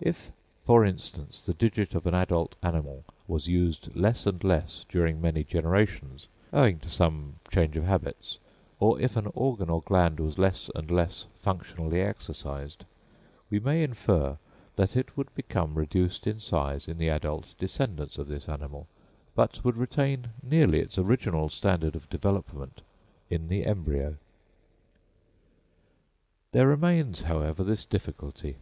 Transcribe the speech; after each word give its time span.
If, 0.00 0.32
for 0.64 0.84
instance, 0.84 1.38
the 1.38 1.54
digit 1.54 1.94
of 1.94 2.04
an 2.04 2.12
adult 2.12 2.56
animal 2.64 3.04
was 3.28 3.46
used 3.46 3.94
less 3.94 4.26
and 4.26 4.42
less 4.42 4.84
during 4.88 5.20
many 5.20 5.44
generations, 5.44 6.26
owing 6.52 6.80
to 6.80 6.88
some 6.90 7.36
change 7.52 7.76
of 7.76 7.84
habits, 7.84 8.38
or 8.80 9.00
if 9.00 9.16
an 9.16 9.30
organ 9.36 9.70
or 9.70 9.80
gland 9.82 10.18
was 10.18 10.36
less 10.36 10.68
and 10.74 10.90
less 10.90 11.28
functionally 11.38 12.00
exercised, 12.00 12.86
we 13.50 13.60
may 13.60 13.84
infer 13.84 14.38
that 14.74 14.96
it 14.96 15.16
would 15.16 15.32
become 15.36 15.76
reduced 15.76 16.26
in 16.26 16.40
size 16.40 16.88
in 16.88 16.98
the 16.98 17.08
adult 17.08 17.54
descendants 17.56 18.18
of 18.18 18.26
this 18.26 18.48
animal, 18.48 18.88
but 19.36 19.62
would 19.64 19.76
retain 19.76 20.30
nearly 20.42 20.80
its 20.80 20.98
original 20.98 21.48
standard 21.48 21.94
of 21.94 22.10
development 22.10 22.80
in 23.30 23.46
the 23.46 23.64
embryo. 23.64 24.16
There 26.50 26.66
remains, 26.66 27.20
however, 27.22 27.62
this 27.62 27.84
difficulty. 27.84 28.56